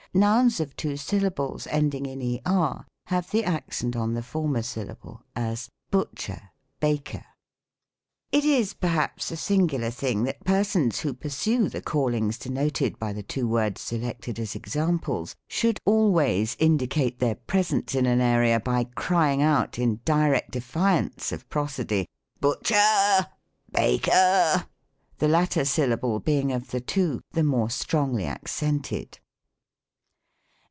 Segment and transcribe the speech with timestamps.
[0.13, 5.69] Nouns of two syllables ending in er, have the accent on the former syllable: as,
[5.89, 6.49] "Butcher,
[6.81, 7.23] bilker."
[8.29, 13.23] It is, perhaps, a singular thing, that persons who pursue the callings denoted by the
[13.23, 19.41] two words selected as examples, should always indicate their presence at m area by crying
[19.41, 22.05] out, in direct defiance of Prosody,
[22.41, 23.27] "But cher,
[23.71, 24.65] ba ker;"
[25.19, 29.17] the latter syllable being of the two the more strongly accented.